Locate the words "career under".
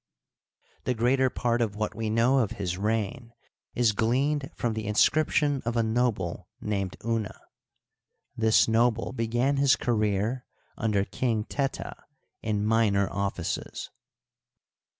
9.75-11.05